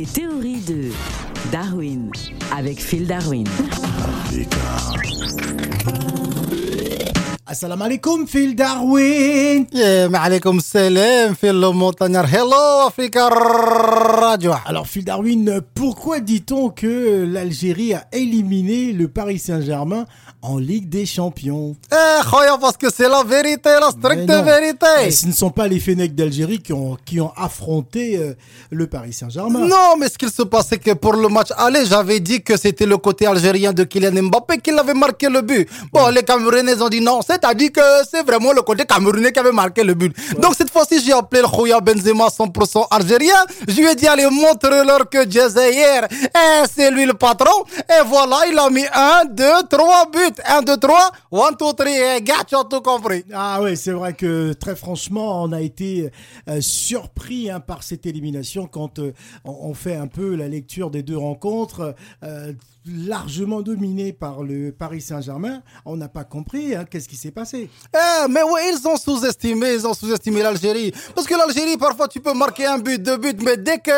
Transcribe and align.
Les 0.00 0.06
théories 0.06 0.62
de 0.62 0.92
Darwin 1.52 2.10
avec 2.56 2.80
Phil 2.80 3.06
Darwin. 3.06 3.44
Assalamu 7.44 7.82
alaikum, 7.82 8.26
Phil 8.26 8.56
Darwin. 8.56 9.66
Yeah, 9.70 10.08
alaikum 10.14 10.58
salam, 10.60 11.34
Phil 11.34 11.60
le 11.60 11.72
montagnard. 11.72 12.24
Hello, 12.32 12.86
Africa 12.86 13.28
Radio. 13.28 14.09
Alors, 14.22 14.86
Phil 14.86 15.04
Darwin, 15.04 15.62
pourquoi 15.74 16.20
dit-on 16.20 16.68
que 16.68 17.24
l'Algérie 17.26 17.94
a 17.94 18.04
éliminé 18.12 18.92
le 18.92 19.08
Paris 19.08 19.38
Saint-Germain 19.38 20.04
en 20.42 20.58
Ligue 20.58 20.90
des 20.90 21.06
Champions? 21.06 21.74
Eh, 21.90 22.28
khoya, 22.28 22.58
parce 22.60 22.76
que 22.76 22.88
c'est 22.92 23.08
la 23.08 23.22
vérité, 23.24 23.70
la 23.80 23.90
stricte 23.90 24.30
vérité. 24.30 25.10
Ce 25.10 25.26
ne 25.26 25.32
sont 25.32 25.50
pas 25.50 25.66
les 25.68 25.80
Fennecs 25.80 26.14
d'Algérie 26.14 26.58
qui 26.58 26.74
ont, 26.74 26.98
qui 27.02 27.18
ont 27.18 27.32
affronté 27.34 28.18
euh, 28.18 28.34
le 28.70 28.86
Paris 28.86 29.14
Saint-Germain. 29.14 29.66
Non, 29.66 29.96
mais 29.98 30.10
ce 30.10 30.18
qu'il 30.18 30.30
se 30.30 30.42
passait 30.42 30.76
que 30.76 30.92
pour 30.92 31.14
le 31.14 31.28
match 31.28 31.48
aller, 31.56 31.86
j'avais 31.86 32.20
dit 32.20 32.42
que 32.42 32.58
c'était 32.58 32.86
le 32.86 32.98
côté 32.98 33.26
algérien 33.26 33.72
de 33.72 33.84
Kylian 33.84 34.22
Mbappé 34.24 34.58
qui 34.58 34.70
avait 34.70 34.92
marqué 34.92 35.30
le 35.30 35.40
but. 35.40 35.66
Bon, 35.92 36.08
les 36.08 36.22
Camerounais 36.22 36.80
ont 36.82 36.88
dit 36.90 37.00
non, 37.00 37.20
c'est-à-dire 37.26 37.72
que 37.72 37.80
c'est 38.10 38.22
vraiment 38.26 38.52
le 38.52 38.60
côté 38.60 38.84
camerounais 38.84 39.32
qui 39.32 39.38
avait 39.38 39.50
marqué 39.52 39.82
le 39.82 39.94
but. 39.94 40.14
Donc 40.38 40.54
cette 40.56 40.70
fois-ci, 40.70 41.02
j'ai 41.02 41.12
appelé 41.12 41.40
le 41.40 41.48
Khoya 41.48 41.80
Benzema 41.80 42.26
100% 42.28 42.86
algérien. 42.90 43.34
Je 43.66 43.74
lui 43.74 43.86
ai 43.86 43.94
dit, 43.94 44.09
allez, 44.12 44.28
montre-leur 44.30 45.08
que 45.08 45.30
Jazair, 45.30 46.08
c'est 46.68 46.90
lui 46.90 47.06
le 47.06 47.14
patron. 47.14 47.64
Et 47.88 48.04
voilà, 48.06 48.46
il 48.48 48.58
a 48.58 48.70
mis 48.70 48.84
un, 48.92 49.24
deux, 49.24 49.62
trois 49.68 50.06
buts. 50.10 50.42
Un, 50.46 50.62
deux, 50.62 50.76
trois, 50.76 51.10
one, 51.30 51.56
two, 51.56 51.72
three. 51.72 51.94
Et 51.94 52.20
gars, 52.22 52.44
tu 52.46 52.56
as 52.56 52.64
tout 52.64 52.80
compris. 52.80 53.24
Ah 53.32 53.60
ouais, 53.62 53.76
c'est 53.76 53.92
vrai 53.92 54.14
que 54.14 54.52
très 54.52 54.76
franchement, 54.76 55.42
on 55.42 55.52
a 55.52 55.60
été 55.60 56.10
euh, 56.48 56.60
surpris 56.60 57.50
hein, 57.50 57.60
par 57.60 57.82
cette 57.82 58.06
élimination 58.06 58.66
quand 58.66 58.98
euh, 58.98 59.12
on, 59.44 59.74
fait 59.74 59.94
un 59.94 60.06
peu 60.06 60.34
la 60.34 60.48
lecture 60.48 60.90
des 60.90 61.02
deux 61.02 61.16
rencontres, 61.16 61.94
euh, 62.24 62.52
largement 62.86 63.60
dominées 63.62 64.12
par 64.12 64.42
le 64.42 64.72
Paris 64.72 65.00
Saint-Germain. 65.00 65.62
On 65.84 65.96
n'a 65.96 66.08
pas 66.08 66.24
compris 66.24 66.74
hein, 66.74 66.84
qu'est-ce 66.88 67.08
qui 67.08 67.16
s'est 67.16 67.30
passé. 67.30 67.68
Eh, 67.94 68.28
mais 68.28 68.42
oui, 68.42 68.60
ils 68.72 68.88
ont 68.88 68.96
sous-estimé, 68.96 69.74
ils 69.74 69.86
ont 69.86 69.94
sous-estimé 69.94 70.42
l'Algérie. 70.42 70.92
Parce 71.14 71.26
que 71.26 71.34
l'Algérie, 71.34 71.76
parfois, 71.76 72.08
tu 72.08 72.20
peux 72.20 72.32
marquer 72.32 72.66
un 72.66 72.78
but, 72.78 73.02
deux 73.02 73.16
buts, 73.16 73.36
mais 73.44 73.56
dès 73.56 73.78
que 73.78 73.90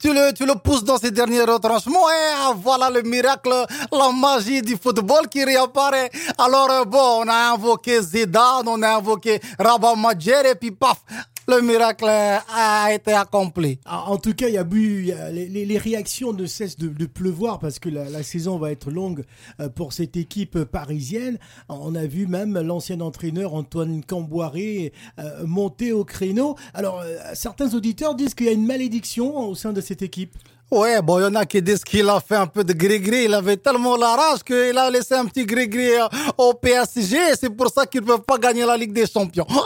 tu 0.00 0.12
le, 0.12 0.32
tu 0.32 0.46
le 0.46 0.54
pousses 0.54 0.84
dans 0.84 0.98
ses 0.98 1.10
derniers 1.10 1.42
retranchements, 1.42 2.06
eh, 2.10 2.54
voilà 2.56 2.90
le 2.90 3.02
miracle, 3.02 3.50
la 3.90 4.10
magie 4.12 4.62
du 4.62 4.76
football 4.76 5.28
qui 5.28 5.44
réapparaît. 5.44 6.10
Alors, 6.38 6.70
euh, 6.70 6.84
bon, 6.84 7.22
on 7.24 7.28
a 7.28 7.52
invoqué 7.52 8.00
Zidane, 8.02 8.66
on 8.66 8.82
a 8.82 8.96
invoqué 8.96 9.40
Rabat 9.58 9.94
Madjer, 9.96 10.50
et 10.50 10.54
puis 10.54 10.70
paf, 10.70 10.98
le 11.56 11.62
miracle 11.62 12.06
a 12.08 12.92
été 12.92 13.12
accompli. 13.12 13.78
En 13.86 14.16
tout 14.16 14.34
cas, 14.34 14.48
il 14.48 14.54
y 14.54 14.58
a 14.58 14.64
bu, 14.64 15.12
les, 15.32 15.78
réactions 15.78 16.32
ne 16.32 16.46
cessent 16.46 16.78
de, 16.78 16.88
de 16.88 17.06
pleuvoir 17.06 17.58
parce 17.58 17.78
que 17.78 17.88
la, 17.88 18.08
la 18.08 18.22
saison 18.22 18.58
va 18.58 18.70
être 18.70 18.90
longue 18.90 19.24
euh, 19.60 19.68
pour 19.68 19.92
cette 19.92 20.16
équipe 20.16 20.64
parisienne. 20.64 21.38
On 21.68 21.94
a 21.94 22.06
vu 22.06 22.26
même 22.26 22.58
l'ancien 22.60 23.00
entraîneur 23.00 23.54
Antoine 23.54 24.02
Camboiré 24.04 24.92
euh, 25.18 25.46
monter 25.46 25.92
au 25.92 26.04
créneau. 26.04 26.56
Alors, 26.74 27.00
euh, 27.00 27.16
certains 27.34 27.74
auditeurs 27.74 28.14
disent 28.14 28.34
qu'il 28.34 28.46
y 28.46 28.50
a 28.50 28.52
une 28.52 28.66
malédiction 28.66 29.36
au 29.48 29.54
sein 29.54 29.72
de 29.72 29.80
cette 29.80 30.02
équipe. 30.02 30.36
Ouais, 30.72 31.02
bon, 31.02 31.18
il 31.18 31.22
y 31.22 31.26
en 31.26 31.34
a 31.34 31.44
qui 31.44 31.60
disent 31.60 31.84
qu'il 31.84 32.08
a 32.08 32.18
fait 32.18 32.36
un 32.36 32.46
peu 32.46 32.64
de 32.64 32.72
gris-gris. 32.72 33.24
Il 33.26 33.34
avait 33.34 33.58
tellement 33.58 33.94
la 33.96 34.16
rage 34.16 34.42
qu'il 34.42 34.76
a 34.78 34.88
laissé 34.90 35.14
un 35.14 35.26
petit 35.26 35.44
gris-gris 35.44 35.96
euh, 35.96 36.06
au 36.38 36.54
PSG. 36.54 37.18
C'est 37.38 37.50
pour 37.50 37.68
ça 37.68 37.84
qu'ils 37.84 38.00
ne 38.00 38.06
peuvent 38.06 38.22
pas 38.22 38.38
gagner 38.38 38.64
la 38.64 38.76
Ligue 38.76 38.92
des 38.94 39.06
Champions. 39.06 39.46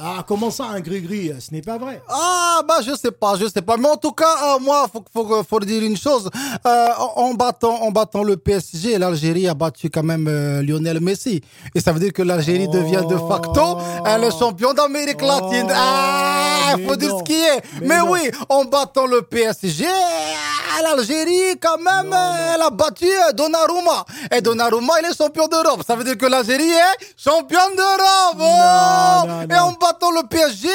Ah, 0.00 0.24
comment 0.26 0.50
ça, 0.50 0.64
un 0.66 0.80
gris-gris? 0.80 1.32
Ce 1.40 1.52
n'est 1.52 1.60
pas 1.60 1.76
vrai. 1.76 2.00
Ah, 2.08 2.60
bah, 2.66 2.76
je 2.86 2.94
sais 2.94 3.10
pas, 3.10 3.34
je 3.36 3.46
sais 3.48 3.62
pas. 3.62 3.76
Mais 3.76 3.88
en 3.88 3.96
tout 3.96 4.12
cas, 4.12 4.54
euh, 4.54 4.58
moi, 4.60 4.86
faut, 4.92 5.04
faut, 5.12 5.42
faut 5.42 5.60
dire 5.60 5.82
une 5.82 5.96
chose. 5.96 6.30
Euh, 6.66 6.86
en 7.16 7.34
battant, 7.34 7.82
en 7.82 7.90
battant 7.90 8.22
le 8.22 8.36
PSG, 8.36 8.96
l'Algérie 8.98 9.48
a 9.48 9.54
battu 9.54 9.90
quand 9.90 10.04
même 10.04 10.26
euh, 10.28 10.62
Lionel 10.62 11.00
Messi. 11.00 11.42
Et 11.74 11.80
ça 11.80 11.92
veut 11.92 11.98
dire 11.98 12.12
que 12.12 12.22
l'Algérie 12.22 12.66
Oh. 12.68 12.72
devient 12.72 13.02
de 13.08 13.16
facto 13.16 13.78
le 14.04 14.30
champion 14.30 14.72
d'Amérique 14.72 15.20
latine. 15.22 15.66
Oh, 15.68 15.74
Ah, 15.74 16.74
faut 16.86 16.96
dire 16.96 17.16
ce 17.18 17.24
qui 17.24 17.34
est. 17.34 17.62
Mais 17.82 17.88
Mais, 17.98 18.00
oui, 18.02 18.30
en 18.48 18.64
battant 18.64 19.06
le 19.06 19.17
PSG, 19.22 19.84
euh, 19.86 20.82
l'Algérie, 20.82 21.58
quand 21.60 21.78
même, 21.78 22.14
elle 22.54 22.62
a 22.62 22.70
battu 22.70 23.06
Donnarumma. 23.34 24.04
Et 24.34 24.40
Donnarumma, 24.40 24.94
il 25.02 25.06
est 25.10 25.16
champion 25.16 25.46
d'Europe. 25.46 25.82
Ça 25.86 25.96
veut 25.96 26.04
dire 26.04 26.16
que 26.16 26.26
l'Algérie 26.26 26.70
est 26.70 27.14
championne 27.16 27.74
d'Europe. 27.76 28.36
Oh 28.38 29.26
non, 29.26 29.42
Et 29.50 29.58
en 29.58 29.72
battant 29.72 30.10
le 30.10 30.26
PSG, 30.28 30.68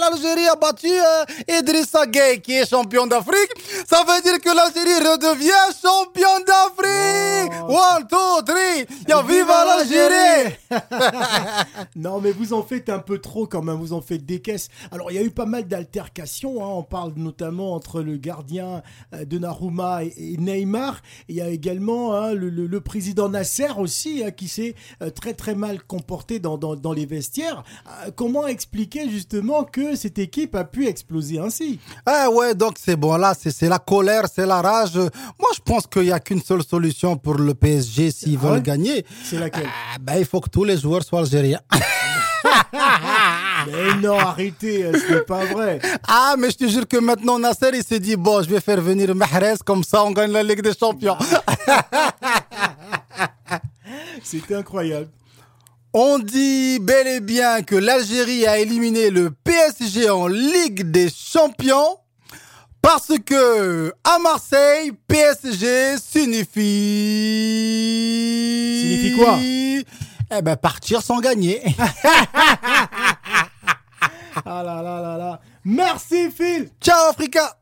l'Algérie 0.00 0.46
a 0.48 0.56
battu 0.56 0.88
euh, 0.90 1.58
Idrissa 1.58 2.06
Gueye, 2.06 2.40
qui 2.40 2.54
est 2.54 2.68
champion 2.68 3.06
d'Afrique. 3.06 3.50
Ça 3.88 4.02
veut 4.06 4.20
dire 4.22 4.40
que 4.40 4.50
l'Algérie 4.54 5.08
redevient 5.08 5.50
champion 5.82 6.40
d'Afrique. 6.46 7.52
One, 7.70 8.06
two, 8.08 8.42
three. 8.46 8.86
Ya 9.08 9.22
viva 9.22 9.64
l'Algérie. 9.64 10.54
Non, 11.96 12.20
mais 12.20 12.32
vous 12.32 12.52
en 12.52 12.62
faites 12.62 12.88
un 12.88 12.98
peu 12.98 13.18
trop 13.18 13.46
quand 13.46 13.62
même, 13.62 13.76
vous 13.76 13.92
en 13.92 14.00
faites 14.00 14.24
des 14.24 14.40
caisses. 14.40 14.68
Alors, 14.90 15.10
il 15.10 15.14
y 15.14 15.18
a 15.18 15.22
eu 15.22 15.30
pas 15.30 15.46
mal 15.46 15.66
d'altercations, 15.66 16.64
hein. 16.64 16.68
on 16.76 16.82
parle 16.82 17.12
notamment 17.16 17.74
entre 17.74 18.00
le 18.02 18.16
gardien 18.16 18.82
euh, 19.14 19.24
de 19.24 19.38
Naruma 19.38 20.04
et, 20.04 20.36
Neymar. 20.38 21.00
Il 21.28 21.36
y 21.36 21.40
a 21.40 21.48
également 21.48 22.14
hein, 22.14 22.32
le, 22.32 22.48
le- 22.48 22.66
le 22.66 22.80
président 22.80 23.28
Nasser 23.28 23.68
aussi, 23.78 24.22
hein, 24.24 24.30
qui 24.30 24.48
s'est 24.48 24.74
euh, 25.02 25.10
très 25.10 25.34
très 25.34 25.54
mal 25.54 25.82
comporté 25.82 26.38
dans, 26.38 26.56
dans, 26.58 26.76
dans 26.76 26.92
les 26.92 27.06
vestiaires. 27.06 27.62
Euh, 28.06 28.10
comment 28.14 28.46
expliquer 28.46 29.08
justement 29.10 29.64
que 29.64 29.96
cette 29.96 30.18
équipe 30.18 30.54
a 30.54 30.64
pu 30.64 30.86
exploser 30.86 31.38
ainsi? 31.38 31.78
Ah 32.06 32.30
ouais, 32.30 32.54
donc 32.54 32.76
c'est 32.78 32.96
bon, 32.96 33.16
là, 33.16 33.34
c'est 33.38 33.50
c'est 33.50 33.68
la 33.68 33.78
colère, 33.78 34.24
c'est 34.32 34.46
la 34.46 34.62
rage. 34.62 34.96
Moi, 34.96 35.50
je 35.54 35.60
pense 35.64 35.86
qu'il 35.86 36.02
n'y 36.02 36.12
a 36.12 36.20
qu'une 36.20 36.40
seule 36.42 36.62
solution 36.64 37.16
pour 37.16 37.34
le 37.34 37.54
PSG 37.60 38.10
s'ils 38.10 38.38
Ah 38.40 38.44
veulent 38.46 38.52
ouais 38.54 38.62
gagner. 38.62 39.04
C'est 39.24 39.38
laquelle 39.38 39.66
Ah, 39.66 39.98
ben, 40.00 40.16
il 40.18 40.24
faut 40.24 40.40
que 40.40 40.48
tous 40.48 40.64
les 40.64 40.78
joueurs 40.78 41.02
soient 41.02 41.20
algériens. 41.20 41.60
Mais 43.66 43.94
non, 44.00 44.18
arrêtez, 44.18 44.84
euh, 44.84 44.92
ce 44.94 45.12
n'est 45.14 45.20
pas 45.20 45.44
vrai. 45.44 45.80
Ah, 46.08 46.34
mais 46.38 46.50
je 46.50 46.56
te 46.56 46.66
jure 46.66 46.88
que 46.88 46.96
maintenant, 46.96 47.38
Nasser, 47.38 47.70
il 47.74 47.84
s'est 47.84 48.00
dit, 48.00 48.16
bon, 48.16 48.42
je 48.42 48.48
vais 48.48 48.60
faire 48.60 48.80
venir 48.80 49.14
Mahrez, 49.14 49.56
comme 49.64 49.84
ça, 49.84 50.02
on 50.04 50.12
gagne 50.12 50.32
la 50.32 50.42
Ligue 50.42 50.62
des 50.62 50.72
Champions. 50.72 51.18
C'était 54.22 54.54
incroyable. 54.54 55.08
On 55.92 56.18
dit 56.18 56.78
bel 56.80 57.06
et 57.08 57.20
bien 57.20 57.62
que 57.62 57.74
l'Algérie 57.74 58.46
a 58.46 58.58
éliminé 58.58 59.10
le 59.10 59.30
PSG 59.30 60.08
en 60.08 60.28
Ligue 60.28 60.90
des 60.90 61.10
Champions 61.10 61.96
parce 62.82 63.12
que 63.24 63.92
à 64.04 64.18
Marseille, 64.18 64.92
PSG 65.06 65.96
signifie. 65.98 66.50
Signifie 68.82 69.16
quoi? 69.16 69.38
Eh 70.32 70.42
ben, 70.42 70.56
partir 70.56 71.02
sans 71.02 71.20
gagner. 71.20 71.62
Ah 74.46 74.62
là 74.62 74.80
là 74.82 75.00
là 75.02 75.18
là. 75.18 75.40
Merci 75.64 76.30
Phil 76.30 76.70
Ciao, 76.80 77.10
Africa! 77.10 77.59